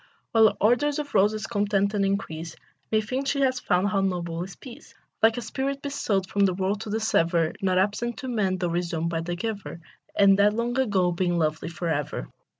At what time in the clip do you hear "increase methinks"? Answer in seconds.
2.03-3.29